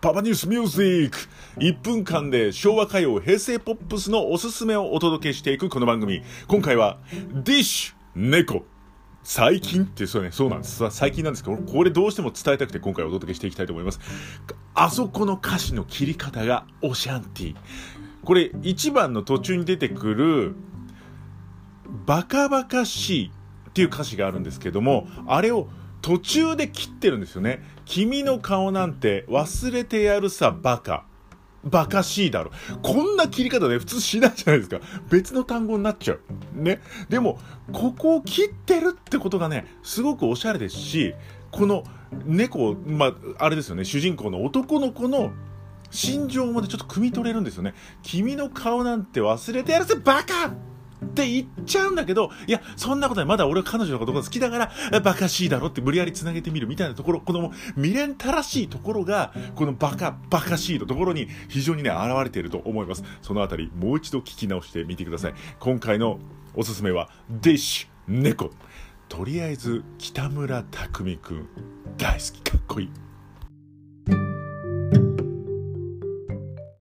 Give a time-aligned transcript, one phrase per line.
[0.00, 1.18] パパニュースミュージック
[1.58, 8.64] 1分間で昭和歌謡平成ポップスのおすすめをお届けしていくこの番組今回はディッシュ猫
[9.22, 10.82] 最近ってそうね、そうなんです。
[10.90, 14.00] 最近なんですけど、これどうしても伝えたくて今回お届けしていきたいと思います。
[14.74, 17.56] あそこの歌詞の切り方がオシャンティ。
[18.24, 20.56] これ1番の途中に出てくる
[22.06, 23.32] バカバカしい
[23.68, 25.68] っていう歌詞があるんですけども、あれを
[26.02, 27.62] 途中で切ってるんですよね。
[27.84, 31.06] 君の顔なんて忘れてやるさ、バカ。
[31.64, 32.50] バカしいだろ。
[32.82, 34.80] こんな切り方ね、普通しないじゃないですか。
[35.08, 36.20] 別の単語になっちゃう。
[36.54, 36.80] ね。
[37.08, 37.38] でも、
[37.72, 41.14] ここを切ってるってことがね、すごくおしゃれですし、
[41.52, 41.84] この
[42.26, 45.32] 猫、まあ、あれですよね、主人公の男の子の
[45.90, 47.74] 心情までちょっと汲み取れるんですよね。
[48.02, 50.54] 君の顔なんて忘れてやるぜ、バカ
[51.02, 53.28] って言っちゃうんだけど、いや、そんなことない。
[53.28, 54.58] まだ俺は彼女のことが好きだか
[54.90, 63.04] ら、バカしいだろって無理やり繋げてみるみたいなところ、この未練たらしいところが、このバカ、バカしいのところに非常にね、現れていると思います。
[63.20, 65.34] そのあたり、もう一度聞き直してみてください。
[65.58, 66.18] 今回の
[66.54, 68.50] おすすめは、ディッシュ、猫。
[69.08, 71.48] とりあえず、北村匠海くん、
[71.98, 73.01] 大好き、かっこいい。